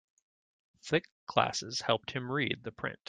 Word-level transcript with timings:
Thick 0.83 1.11
glasses 1.27 1.81
helped 1.81 2.09
him 2.09 2.31
read 2.31 2.63
the 2.63 2.71
print. 2.71 2.97